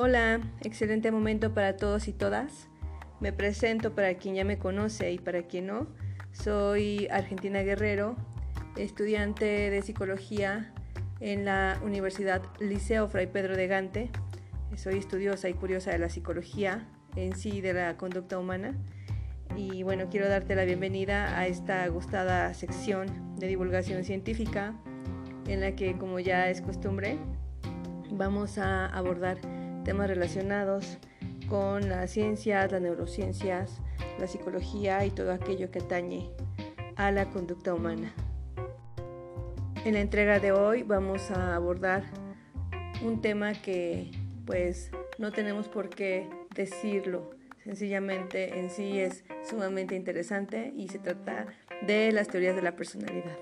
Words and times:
Hola, 0.00 0.40
excelente 0.60 1.10
momento 1.10 1.54
para 1.54 1.76
todos 1.76 2.06
y 2.06 2.12
todas. 2.12 2.68
Me 3.18 3.32
presento 3.32 3.96
para 3.96 4.14
quien 4.14 4.36
ya 4.36 4.44
me 4.44 4.56
conoce 4.56 5.10
y 5.10 5.18
para 5.18 5.42
quien 5.42 5.66
no. 5.66 5.88
Soy 6.30 7.08
Argentina 7.10 7.62
Guerrero, 7.62 8.14
estudiante 8.76 9.44
de 9.44 9.82
psicología 9.82 10.72
en 11.18 11.44
la 11.44 11.80
Universidad 11.82 12.42
Liceo 12.60 13.08
Fray 13.08 13.26
Pedro 13.26 13.56
de 13.56 13.66
Gante. 13.66 14.10
Soy 14.76 14.98
estudiosa 14.98 15.48
y 15.48 15.54
curiosa 15.54 15.90
de 15.90 15.98
la 15.98 16.10
psicología 16.10 16.86
en 17.16 17.34
sí 17.34 17.60
de 17.60 17.72
la 17.72 17.96
conducta 17.96 18.38
humana. 18.38 18.76
Y 19.56 19.82
bueno, 19.82 20.06
quiero 20.08 20.28
darte 20.28 20.54
la 20.54 20.64
bienvenida 20.64 21.36
a 21.36 21.48
esta 21.48 21.84
gustada 21.88 22.54
sección 22.54 23.34
de 23.34 23.48
divulgación 23.48 24.04
científica 24.04 24.76
en 25.48 25.60
la 25.60 25.74
que, 25.74 25.98
como 25.98 26.20
ya 26.20 26.50
es 26.50 26.62
costumbre, 26.62 27.18
vamos 28.12 28.58
a 28.58 28.86
abordar 28.86 29.57
temas 29.88 30.08
relacionados 30.08 30.98
con 31.48 31.88
las 31.88 32.10
ciencias, 32.10 32.70
las 32.70 32.82
neurociencias, 32.82 33.80
la 34.18 34.26
psicología 34.26 35.06
y 35.06 35.10
todo 35.10 35.32
aquello 35.32 35.70
que 35.70 35.78
atañe 35.78 36.28
a 36.96 37.10
la 37.10 37.30
conducta 37.30 37.72
humana. 37.72 38.12
En 39.86 39.94
la 39.94 40.00
entrega 40.00 40.40
de 40.40 40.52
hoy 40.52 40.82
vamos 40.82 41.30
a 41.30 41.56
abordar 41.56 42.02
un 43.02 43.22
tema 43.22 43.54
que 43.54 44.10
pues 44.44 44.90
no 45.16 45.32
tenemos 45.32 45.68
por 45.68 45.88
qué 45.88 46.28
decirlo, 46.54 47.30
sencillamente 47.64 48.58
en 48.58 48.68
sí 48.68 49.00
es 49.00 49.24
sumamente 49.48 49.96
interesante 49.96 50.70
y 50.76 50.88
se 50.88 50.98
trata 50.98 51.46
de 51.86 52.12
las 52.12 52.28
teorías 52.28 52.54
de 52.54 52.60
la 52.60 52.76
personalidad. 52.76 53.38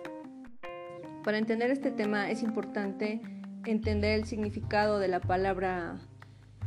Para 1.24 1.38
entender 1.38 1.72
este 1.72 1.90
tema 1.90 2.30
es 2.30 2.44
importante 2.44 3.20
entender 3.64 4.20
el 4.20 4.26
significado 4.26 5.00
de 5.00 5.08
la 5.08 5.18
palabra 5.18 5.98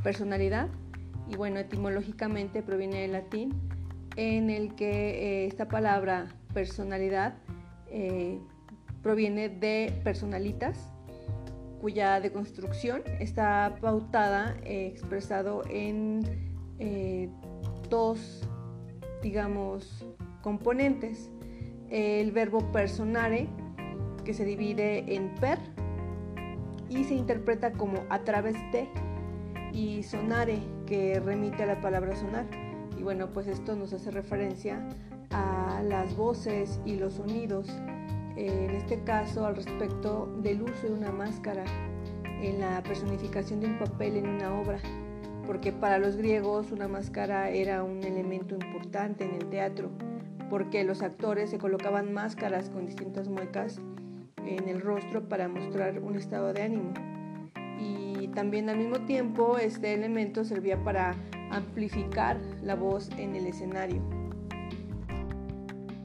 personalidad 0.04 0.70
y 1.28 1.36
bueno, 1.36 1.60
etimológicamente 1.60 2.62
proviene 2.62 3.02
del 3.02 3.14
latín 3.14 3.54
en 4.16 4.50
el 4.50 4.76
que 4.76 5.44
eh, 5.44 5.48
esta 5.48 5.68
palabra 5.68 6.28
personalidad 6.54 7.36
eh, 7.88 8.40
proviene 9.02 9.50
de 9.50 9.94
personalitas 10.04 10.92
cuya 11.80 12.20
deconstrucción 12.20 13.04
está 13.20 13.78
pautada, 13.80 14.58
eh, 14.64 14.88
expresado 14.88 15.64
en 15.70 16.22
dos, 17.90 18.42
digamos, 19.22 20.06
componentes. 20.42 21.30
El 21.90 22.32
verbo 22.32 22.60
personare, 22.72 23.48
que 24.26 24.34
se 24.34 24.46
divide 24.46 25.16
en 25.16 25.34
per 25.36 25.60
y 26.90 27.04
se 27.06 27.16
interpreta 27.16 27.72
como 27.72 28.04
a 28.10 28.20
través 28.20 28.56
de, 28.72 28.90
y 29.74 30.04
sonare, 30.04 30.60
que 30.86 31.20
remite 31.20 31.64
a 31.64 31.68
la 31.68 31.82
palabra 31.82 32.16
sonar. 32.16 32.46
Y 32.98 33.04
bueno, 33.04 33.28
pues 33.28 33.48
esto 33.48 33.76
nos 33.76 33.94
hace 33.94 34.12
referencia 34.12 34.88
a 35.32 35.82
las 35.84 36.16
voces 36.16 36.80
y 36.86 36.96
los 36.96 37.16
sonidos, 37.16 37.70
en 38.36 38.72
este 38.72 39.04
caso 39.04 39.46
al 39.46 39.56
respecto 39.56 40.28
del 40.42 40.62
uso 40.62 40.88
de 40.88 40.94
una 40.94 41.12
máscara 41.12 41.64
en 42.42 42.60
la 42.60 42.82
personificación 42.84 43.60
de 43.60 43.68
un 43.68 43.80
papel 43.80 44.18
en 44.18 44.28
una 44.28 44.54
obra, 44.60 44.80
porque 45.46 45.72
para 45.72 45.98
los 45.98 46.16
griegos 46.16 46.72
una 46.72 46.88
máscara 46.88 47.50
era 47.50 47.84
un 47.84 48.04
elemento 48.04 48.56
importante 48.56 49.26
en 49.26 49.36
el 49.36 49.50
teatro, 49.50 49.90
porque 50.50 50.84
los 50.84 51.02
actores 51.02 51.50
se 51.50 51.58
colocaban 51.58 52.14
máscaras 52.14 52.70
con 52.70 52.86
distintas 52.86 53.28
muecas 53.28 53.80
en 54.46 54.68
el 54.68 54.82
rostro 54.82 55.28
para 55.28 55.48
mostrar 55.48 56.00
un 56.00 56.16
estado 56.16 56.54
de 56.54 56.64
ánimo 56.64 56.94
y 57.80 58.28
también 58.30 58.70
al 58.70 58.78
mismo 58.78 59.06
tiempo 59.06 59.58
este 59.58 59.94
elemento 59.94 60.44
servía 60.44 60.84
para 60.84 61.16
amplificar 61.52 62.40
la 62.62 62.76
voz 62.76 63.10
en 63.18 63.36
el 63.36 63.48
escenario. 63.48 64.02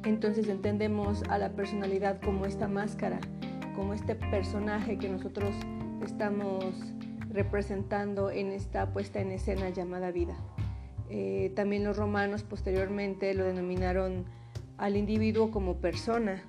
Entonces 0.04 0.48
entendemos 0.48 1.22
a 1.28 1.38
la 1.38 1.50
personalidad 1.52 2.20
como 2.20 2.44
esta 2.44 2.68
máscara, 2.68 3.18
como 3.74 3.94
este 3.94 4.14
personaje 4.14 4.98
que 4.98 5.08
nosotros 5.08 5.54
estamos 6.04 6.64
representando 7.30 8.30
en 8.30 8.52
esta 8.52 8.92
puesta 8.92 9.20
en 9.20 9.32
escena 9.32 9.70
llamada 9.70 10.10
vida. 10.10 10.36
Eh, 11.10 11.52
también 11.56 11.84
los 11.84 11.96
romanos 11.96 12.42
posteriormente 12.42 13.34
lo 13.34 13.44
denominaron 13.44 14.24
al 14.78 14.96
individuo 14.96 15.50
como 15.50 15.76
persona. 15.76 16.42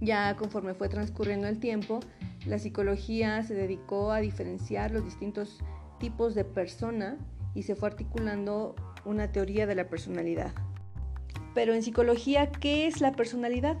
Ya 0.00 0.36
conforme 0.36 0.74
fue 0.74 0.88
transcurriendo 0.88 1.46
el 1.46 1.58
tiempo, 1.58 2.00
la 2.46 2.58
psicología 2.58 3.42
se 3.42 3.54
dedicó 3.54 4.12
a 4.12 4.20
diferenciar 4.20 4.90
los 4.90 5.04
distintos 5.04 5.58
tipos 5.98 6.34
de 6.34 6.44
persona 6.44 7.16
y 7.54 7.62
se 7.62 7.74
fue 7.74 7.88
articulando 7.88 8.74
una 9.04 9.32
teoría 9.32 9.66
de 9.66 9.74
la 9.74 9.88
personalidad. 9.88 10.52
Pero 11.54 11.72
en 11.72 11.82
psicología, 11.82 12.50
¿qué 12.50 12.86
es 12.86 13.00
la 13.00 13.12
personalidad? 13.12 13.76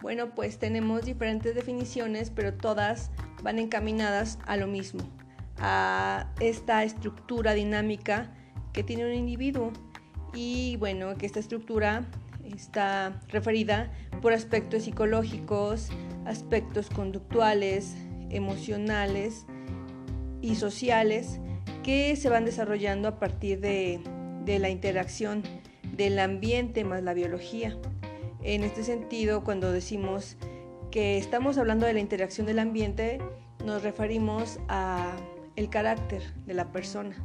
Bueno, 0.00 0.34
pues 0.34 0.58
tenemos 0.58 1.04
diferentes 1.04 1.54
definiciones, 1.54 2.30
pero 2.30 2.54
todas 2.54 3.10
van 3.42 3.58
encaminadas 3.58 4.38
a 4.46 4.56
lo 4.56 4.66
mismo, 4.66 5.02
a 5.58 6.32
esta 6.40 6.84
estructura 6.84 7.54
dinámica 7.54 8.32
que 8.72 8.82
tiene 8.82 9.04
un 9.04 9.14
individuo. 9.14 9.72
Y 10.32 10.76
bueno, 10.76 11.16
que 11.16 11.26
esta 11.26 11.40
estructura 11.40 12.06
está 12.44 13.20
referida 13.28 13.92
por 14.20 14.32
aspectos 14.32 14.84
psicológicos, 14.84 15.90
aspectos 16.24 16.88
conductuales, 16.90 17.94
emocionales 18.30 19.46
y 20.40 20.56
sociales 20.56 21.40
que 21.82 22.16
se 22.16 22.28
van 22.28 22.44
desarrollando 22.44 23.08
a 23.08 23.18
partir 23.18 23.60
de, 23.60 24.00
la 24.46 24.70
interacción 24.70 25.42
del 25.96 26.18
ambiente 26.18 26.84
más 26.84 27.02
la 27.02 27.14
biología. 27.14 27.76
En 28.42 28.64
este 28.64 28.82
sentido, 28.82 29.44
cuando 29.44 29.72
decimos 29.72 30.36
que 30.90 31.18
estamos 31.18 31.58
hablando 31.58 31.86
de 31.86 31.92
la 31.92 32.00
interacción 32.00 32.46
del 32.46 32.58
ambiente, 32.58 33.18
nos 33.64 33.82
referimos 33.82 34.58
a 34.68 35.16
el 35.56 35.70
carácter 35.70 36.22
de 36.46 36.54
la 36.54 36.72
persona. 36.72 37.16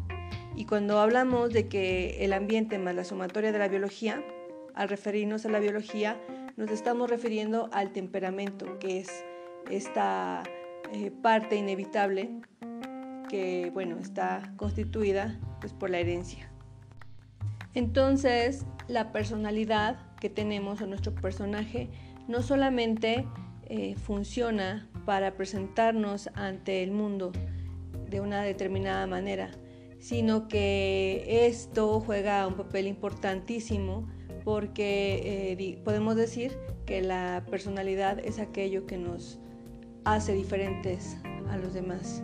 Y 0.55 0.65
cuando 0.65 0.99
hablamos 0.99 1.53
de 1.53 1.67
que 1.67 2.23
el 2.23 2.33
ambiente 2.33 2.79
más 2.79 2.95
la 2.95 3.03
sumatoria 3.03 3.51
de 3.51 3.59
la 3.59 3.67
biología, 3.67 4.23
al 4.73 4.89
referirnos 4.89 5.45
a 5.45 5.49
la 5.49 5.59
biología, 5.59 6.19
nos 6.57 6.71
estamos 6.71 7.07
refiriendo 7.07 7.69
al 7.71 7.91
temperamento, 7.91 8.79
que 8.79 8.99
es 8.99 9.23
esta 9.69 10.43
eh, 10.91 11.11
parte 11.11 11.55
inevitable 11.55 12.41
que 13.29 13.69
bueno, 13.73 13.97
está 13.99 14.53
constituida 14.57 15.39
pues, 15.61 15.71
por 15.73 15.91
la 15.91 15.99
herencia. 15.99 16.51
Entonces, 17.75 18.65
la 18.87 19.11
personalidad 19.11 19.99
que 20.19 20.29
tenemos 20.29 20.81
en 20.81 20.89
nuestro 20.89 21.13
personaje 21.13 21.89
no 22.27 22.41
solamente 22.41 23.27
eh, 23.65 23.95
funciona 23.95 24.89
para 25.05 25.35
presentarnos 25.35 26.29
ante 26.33 26.81
el 26.81 26.91
mundo 26.91 27.31
de 28.09 28.19
una 28.19 28.41
determinada 28.41 29.05
manera, 29.05 29.51
sino 29.99 30.47
que 30.47 31.45
esto 31.45 31.99
juega 31.99 32.47
un 32.47 32.55
papel 32.55 32.87
importantísimo 32.87 34.07
porque 34.47 35.55
eh, 35.59 35.81
podemos 35.83 36.15
decir 36.15 36.57
que 36.85 37.01
la 37.01 37.43
personalidad 37.51 38.17
es 38.19 38.39
aquello 38.39 38.85
que 38.85 38.97
nos 38.97 39.39
hace 40.05 40.31
diferentes 40.31 41.17
a 41.49 41.57
los 41.57 41.73
demás. 41.73 42.23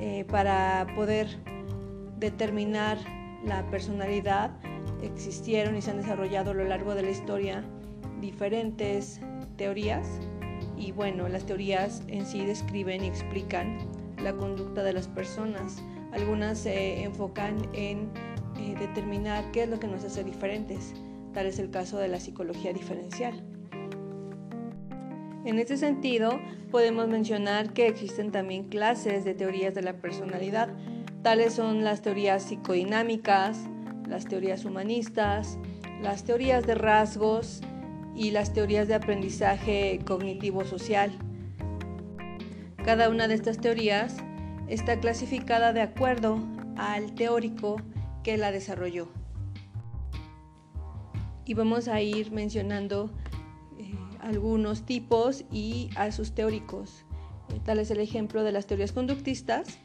Eh, 0.00 0.24
para 0.30 0.86
poder 0.96 1.28
determinar 2.18 2.96
la 3.44 3.68
personalidad 3.70 4.50
existieron 5.02 5.76
y 5.76 5.82
se 5.82 5.90
han 5.90 5.98
desarrollado 5.98 6.52
a 6.52 6.54
lo 6.54 6.64
largo 6.64 6.94
de 6.94 7.02
la 7.02 7.10
historia 7.10 7.62
diferentes 8.22 9.20
teorías 9.58 10.08
y 10.78 10.92
bueno, 10.92 11.28
las 11.28 11.44
teorías 11.44 12.02
en 12.08 12.24
sí 12.24 12.46
describen 12.46 13.04
y 13.04 13.08
explican 13.08 13.76
la 14.22 14.32
conducta 14.32 14.82
de 14.82 14.94
las 14.94 15.06
personas. 15.06 15.82
Algunas 16.12 16.60
se 16.60 17.02
enfocan 17.02 17.68
en 17.74 18.08
eh, 18.58 18.74
determinar 18.78 19.44
qué 19.52 19.64
es 19.64 19.68
lo 19.68 19.78
que 19.78 19.86
nos 19.86 20.02
hace 20.02 20.24
diferentes 20.24 20.94
Tal 21.32 21.46
es 21.46 21.58
el 21.58 21.70
caso 21.70 21.98
de 21.98 22.08
la 22.08 22.20
psicología 22.20 22.72
diferencial. 22.72 23.42
En 25.44 25.58
este 25.58 25.76
sentido, 25.76 26.38
podemos 26.70 27.08
mencionar 27.08 27.72
que 27.72 27.86
existen 27.86 28.30
también 28.30 28.68
clases 28.68 29.24
de 29.24 29.34
teorías 29.34 29.74
de 29.74 29.82
la 29.82 29.94
personalidad. 29.94 30.68
Tales 31.22 31.54
son 31.54 31.84
las 31.84 32.02
teorías 32.02 32.44
psicodinámicas, 32.44 33.58
las 34.06 34.26
teorías 34.26 34.64
humanistas, 34.64 35.58
las 36.00 36.24
teorías 36.24 36.66
de 36.66 36.74
rasgos 36.74 37.60
y 38.14 38.30
las 38.30 38.52
teorías 38.52 38.86
de 38.86 38.94
aprendizaje 38.94 40.00
cognitivo-social. 40.04 41.10
Cada 42.84 43.08
una 43.08 43.26
de 43.26 43.34
estas 43.34 43.58
teorías 43.58 44.16
está 44.68 45.00
clasificada 45.00 45.72
de 45.72 45.82
acuerdo 45.82 46.38
al 46.76 47.14
teórico 47.14 47.76
que 48.22 48.36
la 48.36 48.52
desarrolló 48.52 49.08
y 51.44 51.54
vamos 51.54 51.88
a 51.88 52.00
ir 52.00 52.30
mencionando 52.32 53.10
eh, 53.78 53.94
algunos 54.20 54.84
tipos 54.86 55.44
y 55.50 55.90
a 55.96 56.12
sus 56.12 56.32
teóricos. 56.32 57.04
Eh, 57.52 57.60
tal 57.64 57.78
es 57.78 57.90
el 57.90 58.00
ejemplo 58.00 58.44
de 58.44 58.52
las 58.52 58.66
teorías 58.66 58.92
conductistas, 58.92 59.78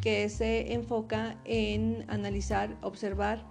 que 0.00 0.28
se 0.28 0.72
enfoca 0.72 1.36
en 1.44 2.04
analizar, 2.08 2.76
observar 2.82 3.44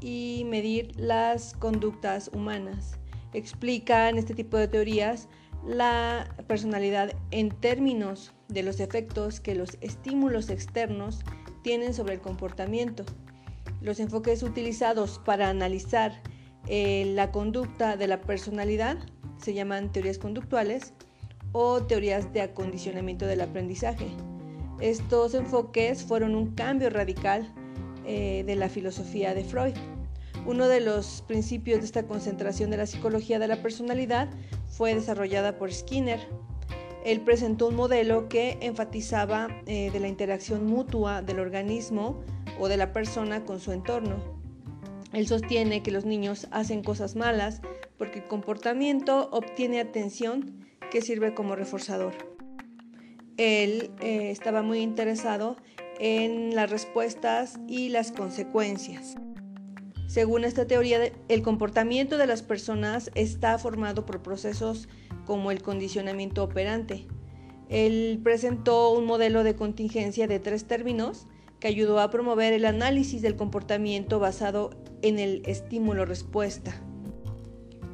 y 0.00 0.44
medir 0.48 0.92
las 0.96 1.54
conductas 1.54 2.30
humanas. 2.34 2.98
Explican 3.32 4.18
este 4.18 4.34
tipo 4.34 4.56
de 4.56 4.68
teorías 4.68 5.28
la 5.64 6.34
personalidad 6.48 7.12
en 7.30 7.50
términos 7.50 8.32
de 8.48 8.64
los 8.64 8.80
efectos 8.80 9.40
que 9.40 9.54
los 9.54 9.78
estímulos 9.80 10.50
externos 10.50 11.20
tienen 11.62 11.94
sobre 11.94 12.14
el 12.14 12.20
comportamiento. 12.20 13.04
Los 13.80 14.00
enfoques 14.00 14.42
utilizados 14.42 15.20
para 15.24 15.48
analizar 15.48 16.20
eh, 16.68 17.12
la 17.14 17.30
conducta 17.32 17.96
de 17.96 18.06
la 18.06 18.20
personalidad 18.20 18.96
se 19.36 19.54
llaman 19.54 19.90
teorías 19.90 20.18
conductuales 20.18 20.94
o 21.52 21.82
teorías 21.82 22.32
de 22.32 22.42
acondicionamiento 22.42 23.26
del 23.26 23.40
aprendizaje. 23.40 24.06
Estos 24.80 25.34
enfoques 25.34 26.02
fueron 26.02 26.34
un 26.34 26.54
cambio 26.54 26.90
radical 26.90 27.52
eh, 28.04 28.42
de 28.46 28.56
la 28.56 28.68
filosofía 28.68 29.34
de 29.34 29.44
Freud. 29.44 29.74
Uno 30.44 30.66
de 30.66 30.80
los 30.80 31.22
principios 31.28 31.80
de 31.80 31.86
esta 31.86 32.04
concentración 32.04 32.70
de 32.70 32.78
la 32.78 32.86
psicología 32.86 33.38
de 33.38 33.46
la 33.46 33.62
personalidad 33.62 34.28
fue 34.68 34.94
desarrollada 34.94 35.56
por 35.56 35.72
Skinner. 35.72 36.20
Él 37.04 37.20
presentó 37.20 37.68
un 37.68 37.76
modelo 37.76 38.28
que 38.28 38.58
enfatizaba 38.60 39.48
eh, 39.66 39.90
de 39.92 40.00
la 40.00 40.08
interacción 40.08 40.66
mutua 40.66 41.22
del 41.22 41.38
organismo 41.38 42.20
o 42.58 42.68
de 42.68 42.76
la 42.76 42.92
persona 42.92 43.44
con 43.44 43.60
su 43.60 43.72
entorno. 43.72 44.41
Él 45.12 45.26
sostiene 45.26 45.82
que 45.82 45.90
los 45.90 46.04
niños 46.04 46.48
hacen 46.50 46.82
cosas 46.82 47.16
malas 47.16 47.60
porque 47.98 48.20
el 48.20 48.24
comportamiento 48.24 49.28
obtiene 49.30 49.80
atención 49.80 50.66
que 50.90 51.02
sirve 51.02 51.34
como 51.34 51.56
reforzador. 51.56 52.14
Él 53.36 53.90
eh, 54.00 54.30
estaba 54.30 54.62
muy 54.62 54.80
interesado 54.80 55.56
en 55.98 56.54
las 56.54 56.70
respuestas 56.70 57.58
y 57.68 57.88
las 57.88 58.12
consecuencias. 58.12 59.16
Según 60.06 60.44
esta 60.44 60.66
teoría, 60.66 61.10
el 61.28 61.42
comportamiento 61.42 62.18
de 62.18 62.26
las 62.26 62.42
personas 62.42 63.10
está 63.14 63.56
formado 63.58 64.04
por 64.04 64.22
procesos 64.22 64.88
como 65.24 65.50
el 65.50 65.62
condicionamiento 65.62 66.44
operante. 66.44 67.06
Él 67.70 68.20
presentó 68.22 68.90
un 68.90 69.06
modelo 69.06 69.44
de 69.44 69.54
contingencia 69.54 70.26
de 70.26 70.38
tres 70.38 70.66
términos 70.66 71.26
que 71.60 71.68
ayudó 71.68 72.00
a 72.00 72.10
promover 72.10 72.52
el 72.52 72.66
análisis 72.66 73.22
del 73.22 73.36
comportamiento 73.36 74.18
basado 74.18 74.70
en 75.02 75.18
el 75.18 75.42
estímulo-respuesta, 75.46 76.74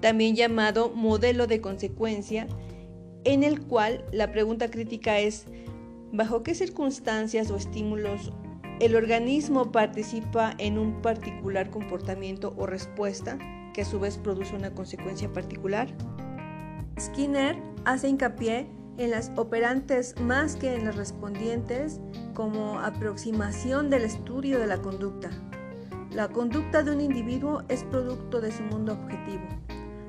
también 0.00 0.36
llamado 0.36 0.90
modelo 0.94 1.46
de 1.46 1.60
consecuencia, 1.60 2.46
en 3.24 3.42
el 3.42 3.60
cual 3.60 4.04
la 4.12 4.30
pregunta 4.30 4.70
crítica 4.70 5.18
es 5.18 5.46
¿bajo 6.12 6.42
qué 6.42 6.54
circunstancias 6.54 7.50
o 7.50 7.56
estímulos 7.56 8.32
el 8.80 8.94
organismo 8.94 9.72
participa 9.72 10.54
en 10.58 10.78
un 10.78 11.02
particular 11.02 11.68
comportamiento 11.68 12.54
o 12.56 12.66
respuesta 12.66 13.36
que 13.74 13.82
a 13.82 13.84
su 13.84 13.98
vez 13.98 14.16
produce 14.18 14.54
una 14.54 14.72
consecuencia 14.72 15.32
particular. 15.32 15.88
Skinner 16.98 17.56
hace 17.84 18.08
hincapié 18.08 18.68
en 18.96 19.10
las 19.10 19.32
operantes 19.36 20.14
más 20.20 20.54
que 20.54 20.74
en 20.74 20.84
las 20.84 20.94
respondientes 20.94 22.00
como 22.34 22.78
aproximación 22.78 23.90
del 23.90 24.02
estudio 24.02 24.60
de 24.60 24.68
la 24.68 24.78
conducta. 24.78 25.30
La 26.18 26.26
conducta 26.26 26.82
de 26.82 26.90
un 26.90 27.00
individuo 27.00 27.62
es 27.68 27.84
producto 27.84 28.40
de 28.40 28.50
su 28.50 28.64
mundo 28.64 28.94
objetivo. 28.94 29.44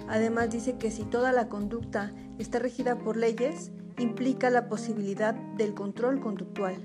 Además 0.08 0.50
dice 0.50 0.76
que 0.80 0.90
si 0.90 1.04
toda 1.04 1.32
la 1.32 1.50
conducta 1.50 2.12
está 2.40 2.58
regida 2.58 2.98
por 2.98 3.16
leyes, 3.16 3.72
implica 4.00 4.50
la 4.50 4.70
posibilidad 4.70 5.36
del 5.36 5.76
control 5.76 6.20
conductual. 6.20 6.78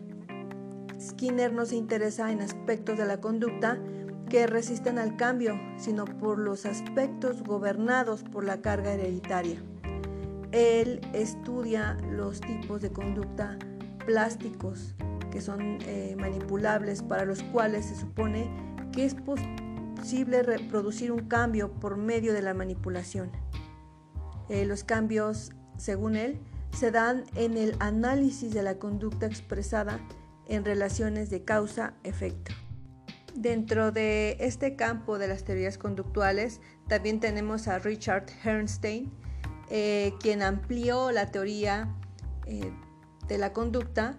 Skinner 1.01 1.55
no 1.55 1.65
se 1.65 1.77
interesa 1.77 2.33
en 2.33 2.43
aspectos 2.43 2.99
de 2.99 3.07
la 3.07 3.23
conducta 3.23 3.79
que 4.29 4.47
resisten 4.47 4.99
al 4.99 5.17
cambio, 5.17 5.59
sino 5.79 6.05
por 6.05 6.39
los 6.39 6.67
aspectos 6.67 7.43
gobernados 7.43 8.25
por 8.25 8.45
la 8.45 8.61
carga 8.61 8.93
hereditaria. 8.93 9.57
Él 10.53 11.01
estudia 11.15 11.97
los 12.11 12.43
tipos 12.43 12.83
de 12.83 12.91
conducta 12.91 13.59
plásticos 14.05 14.95
que 15.31 15.41
son 15.41 15.79
eh, 15.87 16.15
manipulables 16.21 17.03
para 17.03 17.25
los 17.25 17.43
cuales 17.43 17.87
se 17.87 17.97
supone 17.97 18.74
que 18.95 19.05
es 19.05 19.15
posible 19.15 20.43
reproducir 20.43 21.11
un 21.11 21.27
cambio 21.27 21.73
por 21.73 21.97
medio 21.97 22.33
de 22.33 22.43
la 22.43 22.55
manipulación. 22.55 23.33
Eh, 24.49 24.65
los 24.67 24.85
cambios, 24.85 25.53
según 25.77 26.17
él, 26.17 26.39
se 26.73 26.91
dan 26.91 27.25
en 27.35 27.57
el 27.57 27.77
análisis 27.81 28.53
de 28.53 28.63
la 28.63 28.79
conducta 28.79 29.27
expresada 29.27 30.01
en 30.47 30.65
relaciones 30.65 31.31
de 31.31 31.43
causa-efecto. 31.43 32.53
Dentro 33.35 33.91
de 33.91 34.37
este 34.39 34.77
campo 34.77 35.19
de 35.19 35.27
las 35.27 35.45
teorías 35.45 35.77
conductuales 35.77 36.61
también 36.87 37.19
tenemos 37.19 37.67
a 37.67 37.79
Richard 37.79 38.27
Herrnstein, 38.45 39.13
eh, 39.71 40.13
quien 40.21 40.43
amplió 40.43 41.11
la 41.11 41.33
teoría 41.33 41.93
eh, 42.47 42.71
de 43.27 43.39
la 43.39 43.53
conducta 43.53 44.17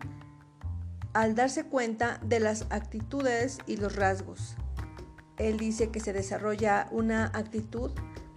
al 1.13 1.33
darse 1.33 1.65
cuenta 1.65 2.19
de 2.23 2.41
las 2.41 2.65
actitudes 2.71 3.59
y 3.67 3.77
los 3.77 3.95
rasgos. 3.95 4.57
Él 5.37 5.57
dice 5.57 5.89
que 5.89 5.99
se 5.99 6.13
desarrolla 6.13 6.87
una 6.91 7.25
actitud 7.33 7.91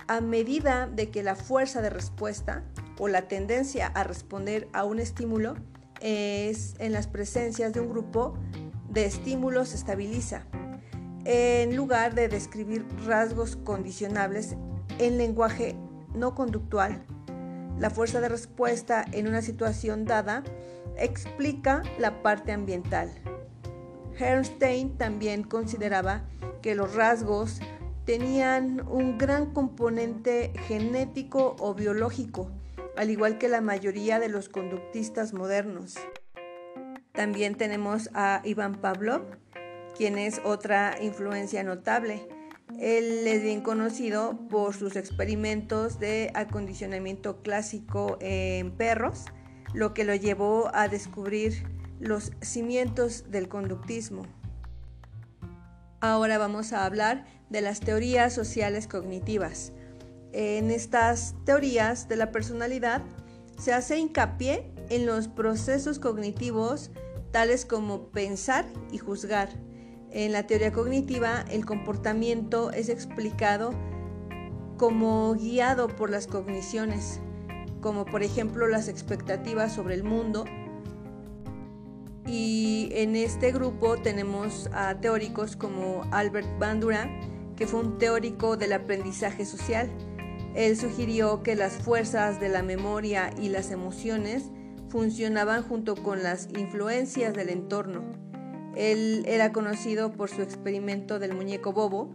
a 0.08 0.20
medida 0.20 0.86
de 0.86 1.10
que 1.10 1.22
la 1.22 1.36
fuerza 1.36 1.82
de 1.82 1.90
respuesta 1.90 2.64
o 2.98 3.08
la 3.08 3.28
tendencia 3.28 3.86
a 3.88 4.04
responder 4.04 4.68
a 4.72 4.84
un 4.84 4.98
estímulo 4.98 5.54
es 6.00 6.74
en 6.78 6.92
las 6.92 7.06
presencias 7.06 7.72
de 7.72 7.80
un 7.80 7.90
grupo 7.90 8.34
de 8.88 9.04
estímulos 9.04 9.68
se 9.68 9.76
estabiliza, 9.76 10.44
en 11.24 11.76
lugar 11.76 12.14
de 12.14 12.28
describir 12.28 12.86
rasgos 13.06 13.56
condicionables 13.56 14.56
en 14.98 15.18
lenguaje 15.18 15.76
no 16.14 16.34
conductual. 16.34 17.04
La 17.78 17.90
fuerza 17.90 18.20
de 18.20 18.28
respuesta 18.28 19.04
en 19.12 19.28
una 19.28 19.42
situación 19.42 20.04
dada 20.04 20.42
explica 20.96 21.82
la 21.98 22.22
parte 22.22 22.52
ambiental. 22.52 23.10
Herstein 24.18 24.96
también 24.96 25.42
consideraba 25.42 26.24
que 26.62 26.74
los 26.74 26.94
rasgos 26.94 27.60
tenían 28.04 28.86
un 28.88 29.18
gran 29.18 29.52
componente 29.52 30.52
genético 30.66 31.56
o 31.58 31.74
biológico 31.74 32.50
al 32.98 33.10
igual 33.10 33.38
que 33.38 33.48
la 33.48 33.60
mayoría 33.60 34.18
de 34.18 34.28
los 34.28 34.48
conductistas 34.48 35.32
modernos. 35.32 35.94
También 37.12 37.54
tenemos 37.54 38.10
a 38.12 38.42
Iván 38.44 38.80
Pavlov, 38.80 39.22
quien 39.96 40.18
es 40.18 40.40
otra 40.44 40.96
influencia 41.00 41.62
notable. 41.62 42.26
Él 42.80 43.24
es 43.28 43.40
bien 43.40 43.60
conocido 43.60 44.36
por 44.50 44.74
sus 44.74 44.96
experimentos 44.96 46.00
de 46.00 46.32
acondicionamiento 46.34 47.40
clásico 47.40 48.18
en 48.20 48.72
perros, 48.72 49.26
lo 49.74 49.94
que 49.94 50.04
lo 50.04 50.16
llevó 50.16 50.68
a 50.74 50.88
descubrir 50.88 51.64
los 52.00 52.32
cimientos 52.40 53.30
del 53.30 53.48
conductismo. 53.48 54.22
Ahora 56.00 56.38
vamos 56.38 56.72
a 56.72 56.84
hablar 56.84 57.26
de 57.50 57.60
las 57.60 57.80
teorías 57.80 58.32
sociales 58.32 58.86
cognitivas. 58.86 59.72
En 60.32 60.70
estas 60.70 61.34
teorías 61.44 62.08
de 62.08 62.16
la 62.16 62.30
personalidad 62.30 63.02
se 63.58 63.72
hace 63.72 63.98
hincapié 63.98 64.70
en 64.90 65.06
los 65.06 65.28
procesos 65.28 65.98
cognitivos 65.98 66.90
tales 67.32 67.64
como 67.64 68.08
pensar 68.08 68.66
y 68.92 68.98
juzgar. 68.98 69.48
En 70.10 70.32
la 70.32 70.46
teoría 70.46 70.72
cognitiva 70.72 71.44
el 71.50 71.66
comportamiento 71.66 72.70
es 72.70 72.88
explicado 72.88 73.72
como 74.76 75.34
guiado 75.34 75.88
por 75.88 76.10
las 76.10 76.26
cogniciones, 76.26 77.20
como 77.80 78.04
por 78.04 78.22
ejemplo 78.22 78.68
las 78.68 78.88
expectativas 78.88 79.74
sobre 79.74 79.94
el 79.94 80.04
mundo. 80.04 80.44
Y 82.28 82.90
en 82.92 83.16
este 83.16 83.52
grupo 83.52 83.96
tenemos 83.96 84.68
a 84.72 85.00
teóricos 85.00 85.56
como 85.56 86.02
Albert 86.12 86.58
Bandura, 86.58 87.08
que 87.56 87.66
fue 87.66 87.80
un 87.80 87.98
teórico 87.98 88.56
del 88.56 88.74
aprendizaje 88.74 89.44
social, 89.44 89.90
él 90.54 90.76
sugirió 90.76 91.42
que 91.42 91.54
las 91.54 91.74
fuerzas 91.74 92.40
de 92.40 92.48
la 92.48 92.62
memoria 92.62 93.30
y 93.38 93.48
las 93.48 93.70
emociones 93.70 94.50
funcionaban 94.88 95.62
junto 95.62 95.94
con 95.94 96.22
las 96.22 96.48
influencias 96.56 97.34
del 97.34 97.50
entorno. 97.50 98.02
Él 98.74 99.24
era 99.28 99.52
conocido 99.52 100.12
por 100.12 100.30
su 100.30 100.42
experimento 100.42 101.18
del 101.18 101.34
muñeco 101.34 101.72
bobo. 101.72 102.10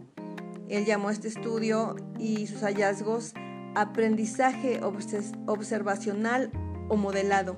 Él 0.68 0.84
llamó 0.84 1.08
a 1.08 1.12
este 1.12 1.28
estudio 1.28 1.96
y 2.18 2.46
sus 2.46 2.60
hallazgos 2.60 3.32
aprendizaje 3.74 4.80
observacional 4.82 6.50
o 6.88 6.96
modelado. 6.96 7.56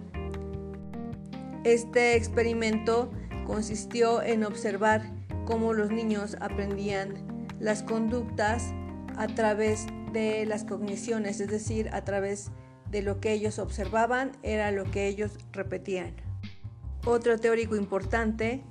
Este 1.67 2.15
experimento 2.15 3.11
consistió 3.45 4.23
en 4.23 4.45
observar 4.45 5.03
cómo 5.47 5.73
los 5.73 5.91
niños 5.91 6.37
aprendían 6.39 7.49
las 7.59 7.83
conductas 7.83 8.73
a 9.17 9.27
través 9.27 9.87
de 10.13 10.47
las 10.47 10.63
cogniciones, 10.63 11.41
es 11.41 11.49
decir, 11.49 11.89
a 11.93 12.05
través 12.05 12.53
de 12.93 13.03
lo 13.03 13.19
que 13.19 13.33
ellos 13.33 13.59
observaban, 13.59 14.31
era 14.45 14.71
lo 14.71 14.85
que 14.85 15.09
ellos 15.09 15.33
repetían. 15.51 16.15
Otro 17.05 17.37
teórico 17.37 17.75
importante 17.75 18.63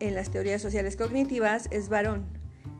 en 0.00 0.16
las 0.16 0.32
teorías 0.32 0.60
sociales 0.60 0.96
cognitivas 0.96 1.68
es 1.70 1.88
varón. 1.88 2.26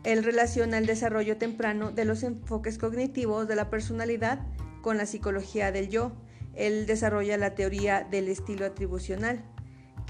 Él 0.03 0.25
relaciona 0.25 0.79
el 0.79 0.87
desarrollo 0.87 1.37
temprano 1.37 1.93
de 1.93 2.07
los 2.07 2.25
enfoques 2.25 2.77
cognitivos 2.77 3.47
de 3.47 3.55
la 3.55 3.71
personalidad 3.71 4.41
con 4.83 4.97
la 4.97 5.07
psicología 5.07 5.71
del 5.71 5.91
yo. 5.91 6.11
Él 6.57 6.87
desarrolla 6.87 7.37
la 7.37 7.55
teoría 7.55 8.03
del 8.03 8.27
estilo 8.27 8.67
atribucional, 8.67 9.45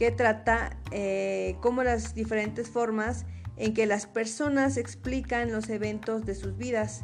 que 0.01 0.11
trata 0.11 0.79
eh, 0.93 1.59
cómo 1.61 1.83
las 1.83 2.15
diferentes 2.15 2.71
formas 2.71 3.27
en 3.59 3.75
que 3.75 3.85
las 3.85 4.07
personas 4.07 4.79
explican 4.79 5.53
los 5.53 5.69
eventos 5.69 6.25
de 6.25 6.35
sus 6.35 6.57
vidas. 6.57 7.03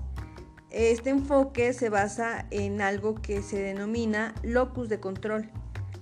Este 0.70 1.10
enfoque 1.10 1.74
se 1.74 1.90
basa 1.90 2.46
en 2.50 2.80
algo 2.80 3.20
que 3.20 3.42
se 3.42 3.58
denomina 3.58 4.34
locus 4.42 4.88
de 4.88 4.98
control, 4.98 5.50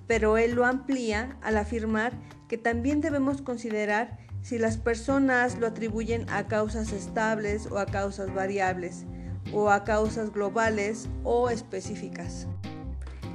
pero 0.06 0.38
él 0.38 0.52
lo 0.52 0.66
amplía 0.66 1.36
al 1.42 1.56
afirmar 1.56 2.12
que 2.46 2.58
también 2.58 3.00
debemos 3.00 3.42
considerar 3.42 4.16
si 4.42 4.58
las 4.58 4.76
personas 4.76 5.58
lo 5.58 5.66
atribuyen 5.66 6.30
a 6.30 6.46
causas 6.46 6.92
estables 6.92 7.66
o 7.72 7.78
a 7.78 7.86
causas 7.86 8.32
variables, 8.32 9.04
o 9.52 9.68
a 9.68 9.82
causas 9.82 10.32
globales 10.32 11.08
o 11.24 11.50
específicas. 11.50 12.46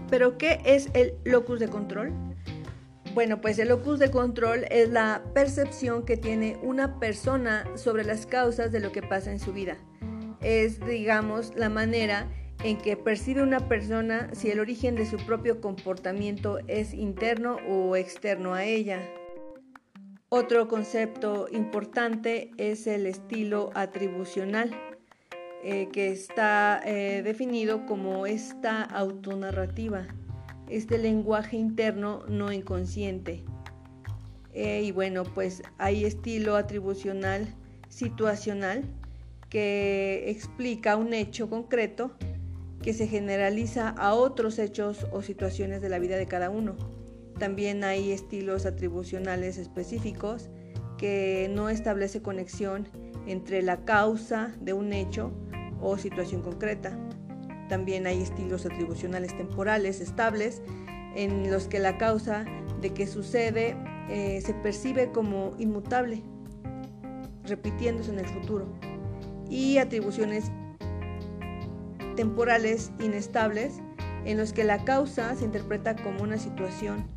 ¿Pero 0.10 0.38
qué 0.38 0.62
es 0.64 0.88
el 0.94 1.18
locus 1.26 1.60
de 1.60 1.68
control? 1.68 2.14
Bueno, 3.20 3.42
pues 3.42 3.60
el 3.60 3.68
locus 3.68 4.00
de 4.00 4.12
control 4.12 4.64
es 4.72 4.88
la 4.88 5.22
percepción 5.34 6.06
que 6.06 6.16
tiene 6.16 6.58
una 6.64 7.02
persona 7.02 7.66
sobre 7.76 8.06
las 8.06 8.26
causas 8.26 8.72
de 8.72 8.80
lo 8.80 8.94
que 8.94 9.02
pasa 9.02 9.30
en 9.30 9.42
su 9.42 9.52
vida. 9.52 9.78
Es, 10.40 10.80
digamos, 10.80 11.54
la 11.58 11.68
manera 11.68 12.32
en 12.64 12.78
que 12.78 12.96
percibe 12.96 13.44
una 13.44 13.68
persona 13.68 14.30
si 14.32 14.52
el 14.52 14.62
origen 14.62 14.96
de 14.96 15.06
su 15.06 15.18
propio 15.18 15.60
comportamiento 15.60 16.60
es 16.70 16.94
interno 16.94 17.58
o 17.68 17.98
externo 17.98 18.54
a 18.54 18.64
ella. 18.64 19.02
Otro 20.30 20.70
concepto 20.70 21.50
importante 21.52 22.52
es 22.56 22.88
el 22.88 23.06
estilo 23.06 23.72
atribucional, 23.76 24.72
eh, 25.66 25.90
que 25.92 26.10
está 26.14 26.80
eh, 26.86 27.22
definido 27.22 27.86
como 27.86 28.26
esta 28.26 28.82
autonarrativa 28.82 30.08
este 30.70 30.98
lenguaje 30.98 31.58
interno 31.58 32.24
no 32.28 32.52
inconsciente. 32.52 33.44
Eh, 34.54 34.84
y 34.84 34.92
bueno, 34.92 35.24
pues 35.24 35.62
hay 35.78 36.06
estilo 36.06 36.56
atribucional 36.56 37.56
situacional 37.88 38.84
que 39.50 40.30
explica 40.30 40.96
un 40.96 41.14
hecho 41.14 41.50
concreto 41.50 42.12
que 42.82 42.94
se 42.94 43.08
generaliza 43.08 43.90
a 43.90 44.14
otros 44.14 44.60
hechos 44.60 45.08
o 45.12 45.22
situaciones 45.22 45.82
de 45.82 45.90
la 45.90 46.00
vida 46.00 46.18
de 46.18 46.28
cada 46.28 46.50
uno. 46.50 46.76
También 47.38 47.84
hay 47.84 48.12
estilos 48.12 48.66
atribucionales 48.66 49.58
específicos 49.58 50.50
que 50.98 51.50
no 51.54 51.70
establece 51.70 52.22
conexión 52.22 52.88
entre 53.26 53.62
la 53.62 53.86
causa 53.86 54.56
de 54.62 54.74
un 54.74 54.94
hecho 54.94 55.32
o 55.82 55.98
situación 55.98 56.42
concreta. 56.42 56.98
También 57.70 58.08
hay 58.08 58.22
estilos 58.22 58.66
atribucionales 58.66 59.38
temporales 59.38 60.02
estables 60.02 60.62
en 61.16 61.50
los 61.50 61.68
que 61.68 61.80
la 61.80 61.98
causa 61.98 62.46
de 62.82 62.94
que 62.94 63.08
sucede 63.08 63.78
eh, 64.10 64.42
se 64.42 64.54
percibe 64.56 65.12
como 65.12 65.52
inmutable, 65.60 66.24
repitiéndose 67.46 68.12
en 68.12 68.20
el 68.20 68.26
futuro. 68.26 68.66
Y 69.50 69.78
atribuciones 69.78 70.52
temporales 72.16 72.92
inestables 73.00 73.80
en 74.26 74.38
los 74.38 74.52
que 74.52 74.64
la 74.64 74.84
causa 74.84 75.36
se 75.36 75.46
interpreta 75.46 75.96
como 75.96 76.24
una 76.24 76.38
situación 76.38 77.08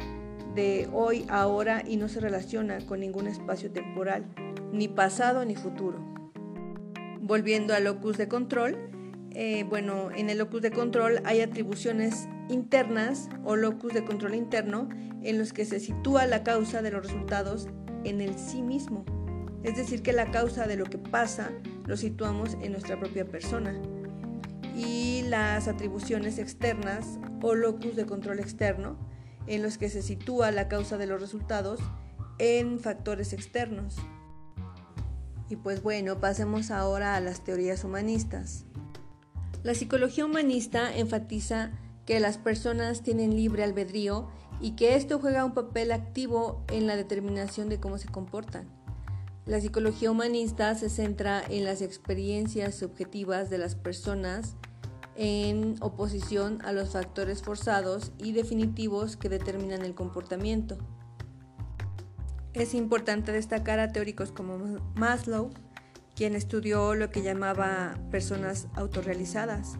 de 0.54 0.88
hoy, 0.92 1.24
ahora 1.28 1.82
y 1.86 1.96
no 1.96 2.08
se 2.08 2.20
relaciona 2.20 2.78
con 2.86 3.00
ningún 3.00 3.26
espacio 3.26 3.70
temporal, 3.70 4.24
ni 4.70 4.86
pasado 4.86 5.44
ni 5.44 5.56
futuro. 5.56 5.98
Volviendo 7.20 7.74
al 7.74 7.84
locus 7.84 8.18
de 8.18 8.28
control, 8.28 8.76
eh, 9.34 9.64
bueno, 9.68 10.10
en 10.10 10.30
el 10.30 10.38
locus 10.38 10.62
de 10.62 10.70
control 10.70 11.20
hay 11.24 11.40
atribuciones 11.40 12.28
internas 12.48 13.28
o 13.44 13.56
locus 13.56 13.94
de 13.94 14.04
control 14.04 14.34
interno 14.34 14.88
en 15.22 15.38
los 15.38 15.52
que 15.52 15.64
se 15.64 15.80
sitúa 15.80 16.26
la 16.26 16.42
causa 16.42 16.82
de 16.82 16.90
los 16.90 17.06
resultados 17.06 17.68
en 18.04 18.20
el 18.20 18.38
sí 18.38 18.62
mismo. 18.62 19.04
Es 19.62 19.76
decir, 19.76 20.02
que 20.02 20.12
la 20.12 20.30
causa 20.30 20.66
de 20.66 20.76
lo 20.76 20.84
que 20.84 20.98
pasa 20.98 21.50
lo 21.86 21.96
situamos 21.96 22.56
en 22.62 22.72
nuestra 22.72 22.98
propia 22.98 23.24
persona. 23.24 23.80
Y 24.76 25.22
las 25.28 25.68
atribuciones 25.68 26.38
externas 26.38 27.18
o 27.42 27.54
locus 27.54 27.94
de 27.94 28.06
control 28.06 28.40
externo 28.40 28.98
en 29.46 29.62
los 29.62 29.78
que 29.78 29.88
se 29.88 30.02
sitúa 30.02 30.50
la 30.50 30.68
causa 30.68 30.98
de 30.98 31.06
los 31.06 31.20
resultados 31.20 31.80
en 32.38 32.80
factores 32.80 33.32
externos. 33.32 33.96
Y 35.48 35.56
pues 35.56 35.82
bueno, 35.82 36.18
pasemos 36.18 36.70
ahora 36.70 37.14
a 37.14 37.20
las 37.20 37.44
teorías 37.44 37.84
humanistas. 37.84 38.64
La 39.62 39.74
psicología 39.74 40.24
humanista 40.24 40.96
enfatiza 40.96 41.70
que 42.04 42.18
las 42.18 42.36
personas 42.36 43.02
tienen 43.02 43.36
libre 43.36 43.62
albedrío 43.62 44.28
y 44.60 44.72
que 44.72 44.96
esto 44.96 45.18
juega 45.20 45.44
un 45.44 45.54
papel 45.54 45.92
activo 45.92 46.64
en 46.68 46.86
la 46.86 46.96
determinación 46.96 47.68
de 47.68 47.78
cómo 47.78 47.98
se 47.98 48.08
comportan. 48.08 48.66
La 49.46 49.60
psicología 49.60 50.10
humanista 50.10 50.74
se 50.74 50.88
centra 50.88 51.42
en 51.48 51.64
las 51.64 51.82
experiencias 51.82 52.76
subjetivas 52.76 53.50
de 53.50 53.58
las 53.58 53.74
personas 53.74 54.56
en 55.16 55.76
oposición 55.80 56.60
a 56.64 56.72
los 56.72 56.90
factores 56.90 57.42
forzados 57.42 58.12
y 58.18 58.32
definitivos 58.32 59.16
que 59.16 59.28
determinan 59.28 59.82
el 59.84 59.94
comportamiento. 59.94 60.78
Es 62.52 62.74
importante 62.74 63.32
destacar 63.32 63.78
a 63.78 63.92
teóricos 63.92 64.30
como 64.30 64.58
Maslow, 64.94 65.50
quien 66.14 66.34
estudió 66.34 66.94
lo 66.94 67.10
que 67.10 67.22
llamaba 67.22 67.98
personas 68.10 68.68
autorrealizadas. 68.74 69.78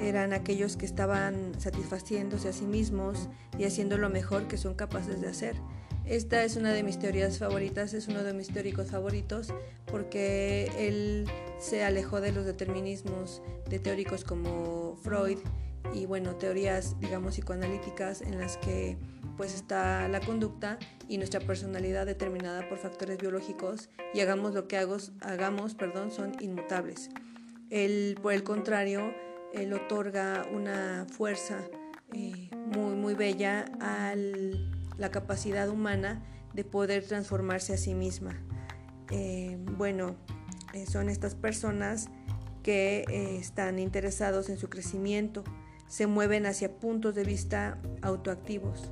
Eran 0.00 0.32
aquellos 0.32 0.76
que 0.76 0.86
estaban 0.86 1.52
satisfaciéndose 1.58 2.48
a 2.48 2.52
sí 2.52 2.64
mismos 2.64 3.28
y 3.58 3.64
haciendo 3.64 3.98
lo 3.98 4.10
mejor 4.10 4.48
que 4.48 4.56
son 4.56 4.74
capaces 4.74 5.20
de 5.20 5.28
hacer. 5.28 5.56
Esta 6.04 6.44
es 6.44 6.56
una 6.56 6.72
de 6.72 6.82
mis 6.82 6.98
teorías 6.98 7.38
favoritas, 7.38 7.94
es 7.94 8.08
uno 8.08 8.22
de 8.22 8.34
mis 8.34 8.48
teóricos 8.48 8.90
favoritos 8.90 9.54
porque 9.86 10.70
él 10.76 11.26
se 11.58 11.82
alejó 11.82 12.20
de 12.20 12.32
los 12.32 12.44
determinismos 12.44 13.40
de 13.70 13.78
teóricos 13.78 14.22
como 14.24 14.96
Freud 15.02 15.38
y 15.92 16.06
bueno, 16.06 16.36
teorías 16.36 16.98
digamos 17.00 17.34
psicoanalíticas 17.34 18.22
en 18.22 18.38
las 18.38 18.56
que 18.56 18.96
pues 19.36 19.54
está 19.54 20.08
la 20.08 20.20
conducta 20.20 20.78
y 21.08 21.18
nuestra 21.18 21.40
personalidad 21.40 22.06
determinada 22.06 22.68
por 22.68 22.78
factores 22.78 23.18
biológicos 23.18 23.90
y 24.12 24.20
hagamos 24.20 24.54
lo 24.54 24.68
que 24.68 24.76
hagamos, 24.76 25.74
perdón, 25.74 26.10
son 26.10 26.32
inmutables. 26.40 27.10
Él, 27.70 28.18
por 28.22 28.32
el 28.32 28.44
contrario, 28.44 29.12
él 29.52 29.72
otorga 29.72 30.46
una 30.52 31.06
fuerza 31.10 31.64
eh, 32.12 32.50
muy, 32.52 32.94
muy 32.94 33.14
bella 33.14 33.64
a 33.80 34.14
la 34.96 35.10
capacidad 35.10 35.68
humana 35.68 36.22
de 36.52 36.64
poder 36.64 37.04
transformarse 37.04 37.74
a 37.74 37.76
sí 37.76 37.94
misma. 37.94 38.36
Eh, 39.10 39.56
bueno, 39.76 40.16
eh, 40.72 40.86
son 40.86 41.08
estas 41.08 41.34
personas 41.34 42.08
que 42.62 43.04
están 43.38 43.78
interesados 43.78 44.48
en 44.48 44.56
su 44.56 44.70
crecimiento, 44.70 45.44
se 45.94 46.08
mueven 46.08 46.44
hacia 46.44 46.76
puntos 46.80 47.14
de 47.14 47.22
vista 47.22 47.78
autoactivos 48.02 48.90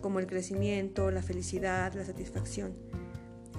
como 0.00 0.18
el 0.18 0.26
crecimiento, 0.26 1.10
la 1.10 1.20
felicidad, 1.20 1.92
la 1.92 2.06
satisfacción. 2.06 2.72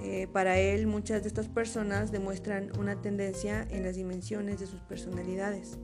Eh, 0.02 0.28
para 0.34 0.58
él, 0.58 0.88
muchas 0.88 1.22
de 1.22 1.28
estas 1.28 1.48
personas 1.48 2.12
demuestran 2.12 2.72
una 2.80 3.00
tendencia 3.00 3.68
en 3.70 3.84
las 3.84 3.96
dimensiones 3.96 4.60
de 4.60 4.66
sus 4.66 4.82
personalidades. 4.82 5.78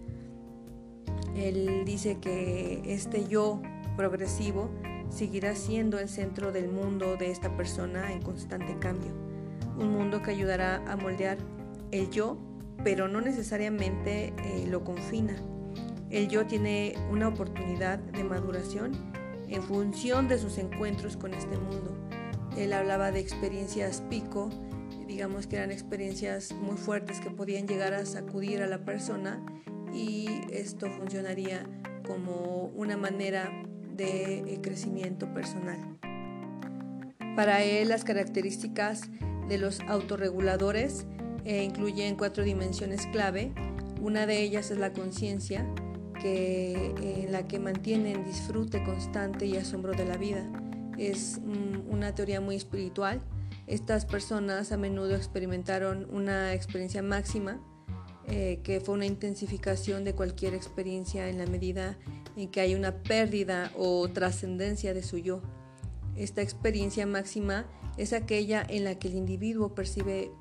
Él 1.35 1.83
dice 1.85 2.17
que 2.19 2.81
este 2.85 3.27
yo 3.27 3.61
progresivo 3.95 4.71
seguirá 5.09 5.53
siendo 5.53 5.99
el 5.99 6.09
centro 6.09 6.51
del 6.51 6.69
mundo 6.69 7.17
de 7.17 7.29
esta 7.29 7.55
persona 7.55 8.13
en 8.13 8.23
constante 8.23 8.79
cambio. 8.79 9.11
Un 9.77 9.91
mundo 9.91 10.23
que 10.23 10.31
ayudará 10.31 10.77
a 10.91 10.95
moldear 10.95 11.37
el 11.91 12.09
yo, 12.09 12.39
pero 12.83 13.07
no 13.07 13.21
necesariamente 13.21 14.33
eh, 14.43 14.65
lo 14.67 14.83
confina. 14.83 15.35
El 16.09 16.27
yo 16.29 16.45
tiene 16.45 16.95
una 17.09 17.27
oportunidad 17.27 17.99
de 17.99 18.23
maduración 18.23 18.91
en 19.47 19.63
función 19.63 20.27
de 20.27 20.37
sus 20.37 20.57
encuentros 20.57 21.17
con 21.17 21.33
este 21.33 21.57
mundo. 21.57 21.95
Él 22.57 22.73
hablaba 22.73 23.11
de 23.11 23.19
experiencias 23.19 24.01
pico, 24.09 24.49
digamos 25.07 25.47
que 25.47 25.57
eran 25.57 25.71
experiencias 25.71 26.51
muy 26.53 26.77
fuertes 26.77 27.19
que 27.19 27.29
podían 27.29 27.67
llegar 27.67 27.93
a 27.93 28.05
sacudir 28.05 28.61
a 28.61 28.67
la 28.67 28.85
persona 28.85 29.43
y 29.93 30.27
esto 30.51 30.89
funcionaría 30.89 31.65
como 32.05 32.71
una 32.75 32.97
manera 32.97 33.51
de 33.95 34.39
eh, 34.39 34.59
crecimiento 34.61 35.33
personal. 35.33 35.97
Para 37.35 37.63
él 37.63 37.89
las 37.89 38.03
características 38.03 39.09
de 39.47 39.57
los 39.57 39.79
autorreguladores 39.81 41.05
eh, 41.43 41.63
incluyen 41.63 42.15
cuatro 42.15 42.43
dimensiones 42.43 43.05
clave. 43.07 43.53
Una 44.01 44.25
de 44.25 44.41
ellas 44.41 44.71
es 44.71 44.77
la 44.77 44.93
conciencia, 44.93 45.65
en 46.23 47.31
la 47.31 47.47
que 47.47 47.59
mantienen 47.59 48.23
disfrute 48.25 48.83
constante 48.83 49.45
y 49.45 49.57
asombro 49.57 49.93
de 49.93 50.05
la 50.05 50.17
vida. 50.17 50.49
Es 50.97 51.39
una 51.89 52.15
teoría 52.15 52.39
muy 52.39 52.55
espiritual 52.55 53.21
Estas 53.67 54.05
personas 54.05 54.71
a 54.71 54.77
menudo 54.77 55.15
experimentaron 55.15 56.07
una 56.11 56.53
experiencia 56.53 57.01
máxima, 57.01 57.59
eh, 58.27 58.59
que 58.63 58.79
fue 58.79 58.93
una 58.93 59.05
intensificación 59.05 60.03
de 60.03 60.13
cualquier 60.13 60.53
experiencia 60.53 61.29
en 61.29 61.39
la 61.39 61.47
medida 61.47 61.97
en 62.35 62.49
que 62.49 62.61
hay 62.61 62.75
una 62.75 63.03
pérdida 63.03 63.71
o 63.75 64.07
trascendencia 64.09 64.93
de 64.93 65.01
su 65.01 65.17
yo. 65.17 65.41
Esta 66.15 66.41
experiencia 66.41 67.05
máxima 67.07 67.65
es 67.97 68.13
aquella 68.13 68.63
en 68.67 68.83
la 68.83 68.95
que 68.95 69.07
el 69.07 69.15
individuo 69.15 69.73
percibe 69.73 70.31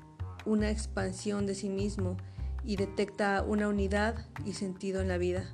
una 0.45 0.69
expansión 0.69 1.45
de 1.45 1.55
sí 1.55 1.69
mismo 1.69 2.17
y 2.63 2.75
detecta 2.75 3.43
una 3.43 3.67
unidad 3.67 4.25
y 4.45 4.53
sentido 4.53 5.01
en 5.01 5.07
la 5.07 5.17
vida. 5.17 5.53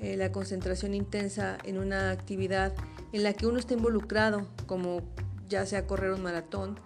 Eh, 0.00 0.16
la 0.16 0.32
concentración 0.32 0.94
intensa 0.94 1.58
en 1.64 1.76
una 1.76 2.10
actividad 2.10 2.72
en 3.12 3.22
la 3.22 3.34
que 3.34 3.46
uno 3.46 3.58
está 3.58 3.74
involucrado, 3.74 4.46
como 4.66 5.02
ya 5.46 5.66
sea 5.66 5.86
correr 5.86 6.12
un 6.12 6.22
maratón, 6.22 6.80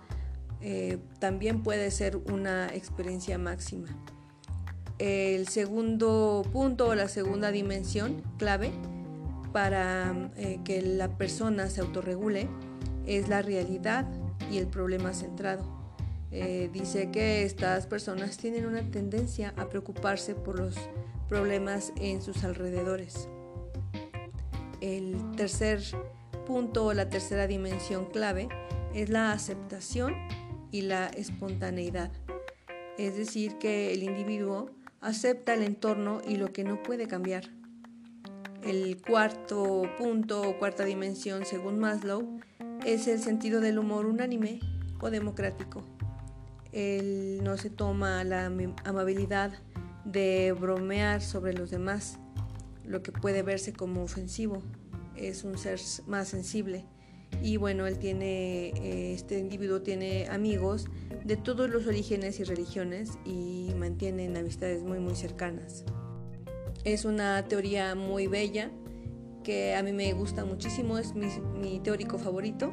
eh, 0.61 0.99
también 1.21 1.63
puede 1.63 1.93
ser 1.93 2.17
una 2.17 2.67
experiencia 2.75 3.39
máxima. 3.39 3.87
El 4.99 5.47
segundo 5.47 6.43
punto 6.53 6.89
o 6.89 6.95
la 6.97 7.09
segunda 7.09 7.53
dimensión 7.53 8.23
clave 8.37 8.73
para 9.53 10.31
eh, 10.37 10.59
que 10.65 10.83
la 10.83 11.17
persona 11.17 11.71
se 11.71 11.83
autorregule 11.83 12.49
es 13.07 13.29
la 13.29 13.43
realidad 13.43 14.09
y 14.51 14.59
el 14.59 14.67
problema 14.67 15.13
centrado. 15.13 15.73
Dice 16.73 17.13
que 17.13 17.45
estas 17.45 17.87
personas 17.87 18.39
tienen 18.39 18.67
una 18.67 18.83
tendencia 18.91 19.55
a 19.57 19.69
preocuparse 19.69 20.35
por 20.35 20.59
los 20.59 20.75
problemas 21.29 21.93
en 21.97 22.23
sus 22.23 22.45
alrededores. 22.45 23.29
El 24.81 25.17
tercer 25.37 25.81
punto 26.47 26.87
o 26.87 26.95
la 26.95 27.09
tercera 27.09 27.47
dimensión 27.47 28.07
clave 28.07 28.49
es 28.95 29.09
la 29.09 29.33
aceptación 29.33 30.15
y 30.71 30.83
la 30.83 31.07
espontaneidad. 31.07 32.11
Es 32.99 33.17
decir, 33.17 33.59
que 33.59 33.93
el 33.93 34.03
individuo 34.03 34.71
acepta 35.01 35.55
el 35.55 35.63
entorno 35.63 36.21
y 36.27 36.37
lo 36.37 36.53
que 36.53 36.65
no 36.65 36.83
puede 36.83 37.07
cambiar. 37.07 37.45
El 38.63 39.01
cuarto 39.03 39.83
punto 39.99 40.43
o 40.43 40.59
cuarta 40.59 40.85
dimensión, 40.85 41.45
según 41.45 41.79
Maslow, 41.79 42.41
es 42.85 43.07
el 43.09 43.21
sentido 43.21 43.61
del 43.61 43.79
humor 43.79 44.07
unánime 44.07 44.61
o 45.01 45.11
democrático. 45.11 45.83
Él 46.73 47.41
no 47.43 47.57
se 47.57 47.71
toma 47.71 48.25
la 48.25 48.47
amabilidad 48.85 49.53
de 50.05 50.53
bromear 50.53 51.23
sobre 51.23 51.53
los 51.53 51.71
demás, 51.71 52.19
lo 52.85 53.03
que 53.03 53.13
puede 53.13 53.43
verse 53.43 53.73
como 53.73 54.03
ofensivo. 54.03 54.63
Es 55.17 55.45
un 55.45 55.59
ser 55.59 55.81
más 56.07 56.29
sensible 56.29 56.85
y 57.43 57.57
bueno, 57.57 57.87
él 57.87 57.99
tiene, 57.99 58.69
eh, 58.69 59.13
este 59.15 59.39
individuo 59.39 59.83
tiene 59.83 60.29
amigos 60.29 60.87
de 61.25 61.37
todos 61.37 61.71
los 61.71 61.87
orígenes 61.87 62.41
y 62.41 62.45
religiones 62.45 63.19
y 63.25 63.73
mantienen 63.77 64.37
amistades 64.37 64.83
muy 64.83 64.99
muy 64.99 65.15
cercanas. 65.15 65.85
Es 66.85 67.05
una 67.05 67.47
teoría 67.49 67.95
muy 67.95 68.27
bella 68.27 68.71
que 69.43 69.75
a 69.75 69.83
mí 69.83 69.93
me 69.93 70.13
gusta 70.13 70.45
muchísimo, 70.45 70.99
es 70.99 71.15
mi, 71.15 71.81
teórico 71.81 72.19
favorito 72.19 72.73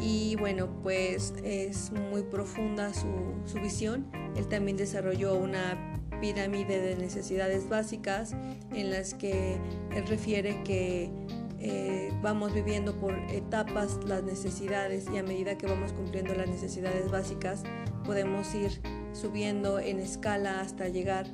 y 0.00 0.36
bueno, 0.36 0.80
pues 0.82 1.34
es 1.44 1.92
muy 1.92 2.22
profunda 2.22 2.92
su, 2.94 3.08
su 3.44 3.60
visión. 3.60 4.10
Él 4.36 4.46
también 4.48 4.76
desarrolló 4.76 5.34
una 5.34 5.99
pirámide 6.20 6.80
de 6.80 6.96
necesidades 6.96 7.68
básicas 7.68 8.34
en 8.72 8.90
las 8.90 9.14
que 9.14 9.58
él 9.94 10.06
refiere 10.06 10.62
que 10.64 11.10
eh, 11.58 12.10
vamos 12.22 12.54
viviendo 12.54 12.98
por 12.98 13.18
etapas 13.30 13.98
las 14.06 14.22
necesidades 14.22 15.06
y 15.12 15.18
a 15.18 15.22
medida 15.22 15.58
que 15.58 15.66
vamos 15.66 15.92
cumpliendo 15.92 16.34
las 16.34 16.48
necesidades 16.48 17.10
básicas 17.10 17.64
podemos 18.04 18.54
ir 18.54 18.80
subiendo 19.12 19.78
en 19.78 20.00
escala 20.00 20.60
hasta 20.60 20.88
llegar 20.88 21.26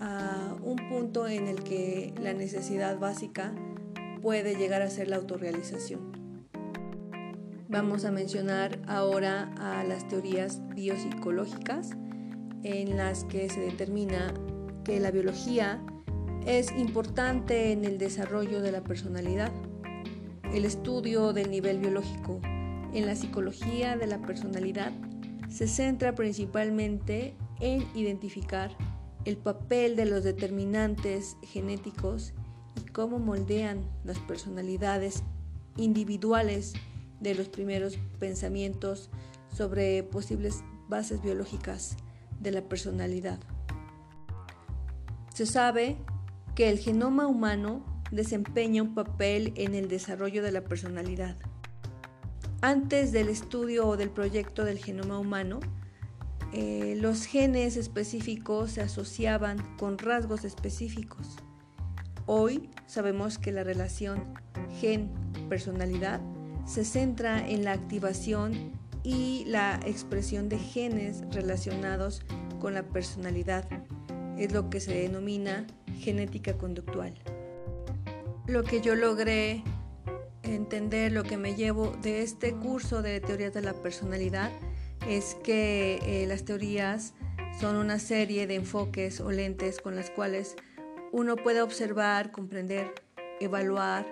a 0.00 0.56
un 0.62 0.76
punto 0.88 1.28
en 1.28 1.46
el 1.46 1.62
que 1.62 2.14
la 2.20 2.32
necesidad 2.32 2.98
básica 2.98 3.54
puede 4.22 4.56
llegar 4.56 4.82
a 4.82 4.90
ser 4.90 5.08
la 5.08 5.16
autorrealización. 5.16 6.12
Vamos 7.68 8.04
a 8.04 8.12
mencionar 8.12 8.78
ahora 8.86 9.52
a 9.58 9.84
las 9.84 10.08
teorías 10.08 10.62
biopsicológicas 10.74 11.96
en 12.66 12.96
las 12.96 13.24
que 13.24 13.48
se 13.48 13.60
determina 13.60 14.34
que 14.84 14.98
la 14.98 15.12
biología 15.12 15.80
es 16.46 16.72
importante 16.72 17.70
en 17.70 17.84
el 17.84 17.96
desarrollo 17.96 18.60
de 18.60 18.72
la 18.72 18.82
personalidad. 18.82 19.52
El 20.52 20.64
estudio 20.64 21.32
del 21.32 21.50
nivel 21.50 21.78
biológico 21.78 22.40
en 22.92 23.06
la 23.06 23.14
psicología 23.14 23.96
de 23.96 24.08
la 24.08 24.18
personalidad 24.18 24.92
se 25.48 25.68
centra 25.68 26.14
principalmente 26.16 27.36
en 27.60 27.86
identificar 27.94 28.76
el 29.24 29.36
papel 29.36 29.94
de 29.94 30.06
los 30.06 30.24
determinantes 30.24 31.36
genéticos 31.42 32.34
y 32.76 32.90
cómo 32.90 33.20
moldean 33.20 33.88
las 34.04 34.18
personalidades 34.20 35.22
individuales 35.76 36.74
de 37.20 37.34
los 37.34 37.48
primeros 37.48 37.96
pensamientos 38.18 39.10
sobre 39.52 40.02
posibles 40.02 40.64
bases 40.88 41.22
biológicas 41.22 41.96
de 42.46 42.52
la 42.52 42.62
personalidad. 42.62 43.40
Se 45.34 45.46
sabe 45.46 45.96
que 46.54 46.70
el 46.70 46.78
genoma 46.78 47.26
humano 47.26 47.84
desempeña 48.12 48.82
un 48.82 48.94
papel 48.94 49.52
en 49.56 49.74
el 49.74 49.88
desarrollo 49.88 50.44
de 50.44 50.52
la 50.52 50.62
personalidad. 50.62 51.36
Antes 52.60 53.10
del 53.10 53.28
estudio 53.28 53.88
o 53.88 53.96
del 53.96 54.10
proyecto 54.10 54.64
del 54.64 54.78
genoma 54.78 55.18
humano, 55.18 55.58
eh, 56.52 56.96
los 57.00 57.24
genes 57.24 57.76
específicos 57.76 58.70
se 58.70 58.80
asociaban 58.80 59.58
con 59.76 59.98
rasgos 59.98 60.44
específicos. 60.44 61.36
Hoy 62.26 62.70
sabemos 62.86 63.38
que 63.38 63.50
la 63.50 63.64
relación 63.64 64.34
gen-personalidad 64.80 66.20
se 66.64 66.84
centra 66.84 67.46
en 67.46 67.64
la 67.64 67.72
activación 67.72 68.72
y 69.06 69.44
la 69.44 69.78
expresión 69.86 70.48
de 70.48 70.58
genes 70.58 71.22
relacionados 71.30 72.22
con 72.58 72.74
la 72.74 72.82
personalidad. 72.82 73.64
Es 74.36 74.52
lo 74.52 74.68
que 74.68 74.80
se 74.80 74.94
denomina 74.94 75.64
genética 76.00 76.58
conductual. 76.58 77.14
Lo 78.48 78.64
que 78.64 78.80
yo 78.80 78.96
logré 78.96 79.62
entender, 80.42 81.12
lo 81.12 81.22
que 81.22 81.36
me 81.36 81.54
llevo 81.54 81.96
de 82.02 82.22
este 82.22 82.52
curso 82.54 83.00
de 83.00 83.20
teorías 83.20 83.54
de 83.54 83.62
la 83.62 83.74
personalidad 83.74 84.50
es 85.08 85.36
que 85.36 86.00
eh, 86.02 86.26
las 86.26 86.44
teorías 86.44 87.14
son 87.60 87.76
una 87.76 88.00
serie 88.00 88.48
de 88.48 88.56
enfoques 88.56 89.20
o 89.20 89.30
lentes 89.30 89.80
con 89.80 89.94
las 89.94 90.10
cuales 90.10 90.56
uno 91.12 91.36
puede 91.36 91.62
observar, 91.62 92.32
comprender, 92.32 92.92
evaluar 93.38 94.04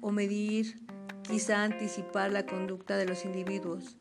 o 0.00 0.12
medir, 0.12 0.80
quizá 1.28 1.62
anticipar 1.62 2.32
la 2.32 2.46
conducta 2.46 2.96
de 2.96 3.04
los 3.04 3.26
individuos, 3.26 3.99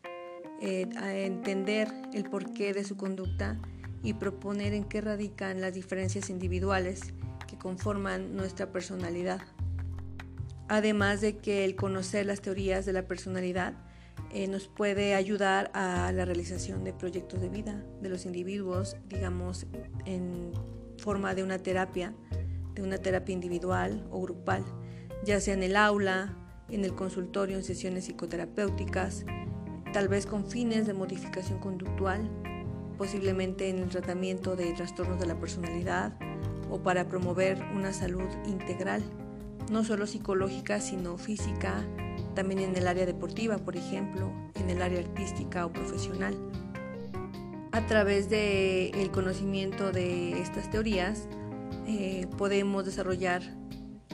eh, 0.61 0.87
entender 1.25 1.91
el 2.13 2.29
porqué 2.29 2.73
de 2.73 2.83
su 2.83 2.97
conducta 2.97 3.59
y 4.03 4.13
proponer 4.13 4.73
en 4.73 4.83
qué 4.83 5.01
radican 5.01 5.61
las 5.61 5.73
diferencias 5.73 6.29
individuales 6.29 7.13
que 7.47 7.57
conforman 7.57 8.35
nuestra 8.35 8.71
personalidad. 8.71 9.41
Además 10.67 11.21
de 11.21 11.37
que 11.37 11.65
el 11.65 11.75
conocer 11.75 12.25
las 12.25 12.41
teorías 12.41 12.85
de 12.85 12.93
la 12.93 13.07
personalidad 13.07 13.73
eh, 14.31 14.47
nos 14.47 14.67
puede 14.67 15.15
ayudar 15.15 15.71
a 15.73 16.11
la 16.11 16.25
realización 16.25 16.83
de 16.83 16.93
proyectos 16.93 17.41
de 17.41 17.49
vida 17.49 17.83
de 18.01 18.09
los 18.09 18.25
individuos, 18.25 18.95
digamos, 19.07 19.65
en 20.05 20.51
forma 20.97 21.33
de 21.33 21.43
una 21.43 21.57
terapia, 21.57 22.13
de 22.75 22.83
una 22.83 22.99
terapia 22.99 23.33
individual 23.33 24.05
o 24.11 24.21
grupal, 24.21 24.63
ya 25.25 25.39
sea 25.39 25.55
en 25.55 25.63
el 25.63 25.75
aula, 25.75 26.37
en 26.69 26.85
el 26.85 26.93
consultorio, 26.93 27.57
en 27.57 27.63
sesiones 27.63 28.05
psicoterapéuticas, 28.05 29.25
tal 29.93 30.07
vez 30.07 30.25
con 30.25 30.45
fines 30.45 30.87
de 30.87 30.93
modificación 30.93 31.59
conductual 31.59 32.29
posiblemente 32.99 33.69
en 33.69 33.79
el 33.79 33.87
tratamiento 33.87 34.57
de 34.57 34.73
trastornos 34.73 35.21
de 35.21 35.25
la 35.25 35.39
personalidad 35.39 36.13
o 36.69 36.83
para 36.83 37.07
promover 37.07 37.57
una 37.73 37.93
salud 37.93 38.27
integral, 38.45 39.01
no 39.71 39.85
solo 39.85 40.05
psicológica, 40.05 40.81
sino 40.81 41.17
física, 41.17 41.85
también 42.35 42.59
en 42.59 42.75
el 42.75 42.87
área 42.87 43.05
deportiva, 43.05 43.57
por 43.57 43.77
ejemplo, 43.77 44.29
en 44.55 44.69
el 44.69 44.81
área 44.81 44.99
artística 44.99 45.65
o 45.65 45.71
profesional. 45.71 46.35
A 47.71 47.87
través 47.87 48.29
del 48.29 48.93
el 48.93 49.11
conocimiento 49.11 49.93
de 49.93 50.41
estas 50.41 50.69
teorías, 50.69 51.29
eh, 51.87 52.27
podemos 52.37 52.85
desarrollar 52.85 53.41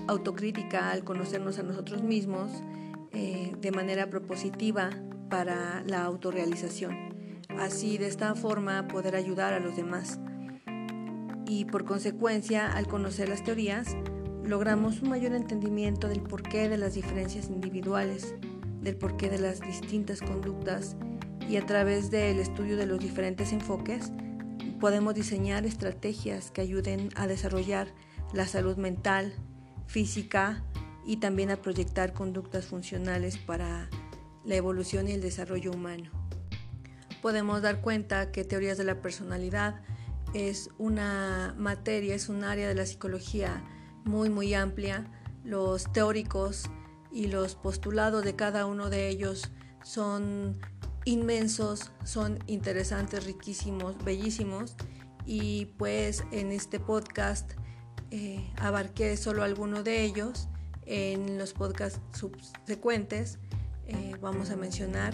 autocrítica 0.08 0.92
al 0.92 1.04
conocernos 1.04 1.58
a 1.58 1.64
nosotros 1.64 2.04
mismos 2.04 2.52
eh, 3.14 3.54
de 3.60 3.72
manera 3.72 4.12
propositiva 4.12 4.92
para 5.30 5.84
la 5.88 6.04
autorrealización 6.04 7.16
así 7.60 7.98
de 7.98 8.08
esta 8.08 8.36
forma 8.36 8.88
poder 8.88 9.16
ayudar 9.16 9.54
a 9.54 9.60
los 9.60 9.76
demás. 9.76 10.20
Y 11.48 11.66
por 11.66 11.86
consecuencia, 11.86 12.72
al 12.72 12.88
conocer 12.88 13.30
las 13.30 13.44
teorías, 13.44 13.96
logramos 14.44 15.02
un 15.02 15.10
mayor 15.10 15.34
entendimiento 15.34 16.08
del 16.08 16.22
porqué 16.22 16.70
de 16.70 16.78
las 16.78 16.96
diferencias 16.96 17.50
individuales, 17.50 18.36
del 18.82 18.98
porqué 18.98 19.30
de 19.30 19.40
las 19.40 19.62
distintas 19.62 20.22
conductas 20.22 20.96
y 21.48 21.58
a 21.58 21.66
través 21.66 22.10
del 22.10 22.40
estudio 22.40 22.78
de 22.78 22.86
los 22.86 23.00
diferentes 23.00 23.52
enfoques 23.52 24.12
podemos 24.80 25.16
diseñar 25.16 25.66
estrategias 25.66 26.52
que 26.52 26.62
ayuden 26.62 27.10
a 27.16 27.28
desarrollar 27.28 27.88
la 28.34 28.48
salud 28.48 28.78
mental, 28.78 29.34
física 29.88 30.64
y 31.06 31.18
también 31.18 31.52
a 31.52 31.58
proyectar 31.58 32.14
conductas 32.14 32.66
funcionales 32.66 33.38
para 33.38 33.90
la 34.46 34.56
evolución 34.56 35.08
y 35.08 35.12
el 35.12 35.22
desarrollo 35.22 35.72
humano. 35.72 36.12
Podemos 37.22 37.62
dar 37.62 37.82
cuenta 37.82 38.32
que 38.32 38.44
teorías 38.44 38.78
de 38.78 38.84
la 38.84 39.02
personalidad 39.02 39.82
es 40.34 40.70
una 40.78 41.56
materia, 41.58 42.14
es 42.14 42.30
un 42.30 42.44
área 42.44 42.68
de 42.68 42.76
la 42.76 42.86
psicología 42.86 43.64
muy 44.04 44.30
muy 44.30 44.54
amplia. 44.54 45.06
Los 45.44 45.92
teóricos 45.92 46.66
y 47.12 47.28
los 47.28 47.56
postulados 47.56 48.24
de 48.24 48.36
cada 48.36 48.66
uno 48.66 48.90
de 48.90 49.08
ellos 49.10 49.52
son 49.84 50.60
inmensos, 51.06 51.92
son 52.04 52.40
interesantes, 52.48 53.26
riquísimos, 53.26 53.96
bellísimos 54.04 54.76
y 55.26 55.66
pues 55.78 56.24
en 56.32 56.52
este 56.52 56.80
podcast 56.80 57.52
eh, 58.12 58.52
abarqué 58.58 59.18
solo 59.18 59.44
alguno 59.44 59.84
de 59.84 60.04
ellos. 60.04 60.48
En 60.88 61.40
los 61.40 61.54
podcasts 61.54 62.00
subsecuentes 62.14 63.40
eh, 63.88 64.16
vamos 64.22 64.50
a 64.50 64.56
mencionar 64.56 65.14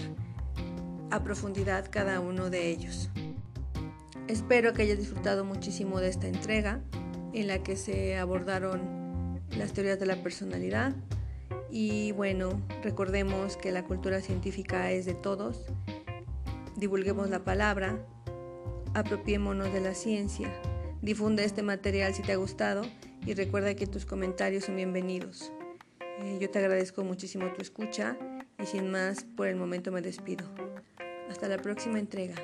a 1.10 1.24
profundidad 1.24 1.88
cada 1.92 2.20
uno 2.20 2.50
de 2.50 2.70
ellos. 2.70 3.10
Espero 4.28 4.74
que 4.74 4.84
hayas 4.84 4.98
disfrutado 4.98 5.44
muchísimo 5.44 6.00
de 6.00 6.10
esta 6.10 6.28
entrega 6.28 6.80
en 7.34 7.48
la 7.48 7.64
que 7.64 7.76
se 7.76 8.18
abordaron 8.18 9.42
las 9.58 9.74
teorías 9.74 10.00
de 10.00 10.06
la 10.06 10.24
personalidad 10.24 10.96
y 11.70 12.12
bueno, 12.14 12.62
recordemos 12.84 13.58
que 13.58 13.72
la 13.72 13.84
cultura 13.84 14.22
científica 14.22 14.92
es 14.92 15.06
de 15.06 15.14
todos, 15.14 15.66
divulguemos 16.76 17.30
la 17.30 17.44
palabra, 17.44 17.98
apropiémonos 18.94 19.72
de 19.74 19.82
la 19.82 19.94
ciencia, 19.94 20.50
difunde 21.02 21.46
este 21.46 21.64
material 21.64 22.14
si 22.14 22.22
te 22.22 22.34
ha 22.34 22.38
gustado 22.38 22.84
y 23.26 23.34
recuerda 23.34 23.76
que 23.76 23.88
tus 23.88 24.06
comentarios 24.06 24.66
son 24.66 24.76
bienvenidos. 24.76 25.52
Eh, 26.20 26.38
yo 26.42 26.50
te 26.50 26.60
agradezco 26.60 27.04
muchísimo 27.04 27.52
tu 27.54 27.62
escucha 27.62 28.18
y 28.62 28.66
sin 28.66 28.92
más, 28.92 29.24
por 29.36 29.48
el 29.48 29.56
momento 29.56 29.92
me 29.92 30.02
despido. 30.02 30.46
Hasta 31.30 31.48
la 31.48 31.58
próxima 31.58 32.00
entrega. 32.00 32.36